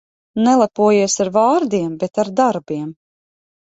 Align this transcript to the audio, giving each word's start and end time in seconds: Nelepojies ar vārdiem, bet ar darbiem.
Nelepojies 0.45 1.17
ar 1.25 1.31
vārdiem, 1.37 1.93
bet 2.05 2.23
ar 2.25 2.33
darbiem. 2.41 2.89